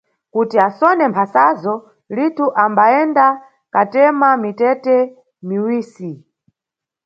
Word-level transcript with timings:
Kuti 0.33 0.57
asone 0.67 1.03
mphasazo, 1.07 1.73
Lito 2.15 2.45
ambayenda 2.63 3.25
katema 3.73 4.29
mitete 4.43 4.95
miwisi. 5.47 6.11